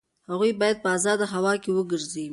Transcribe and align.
هغوی 0.29 0.51
باید 0.59 0.77
په 0.83 0.89
ازاده 0.97 1.25
هوا 1.33 1.53
کې 1.63 1.69
وګرځي. 1.77 2.27